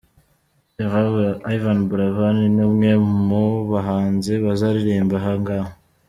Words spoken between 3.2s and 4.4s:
mu bahanzi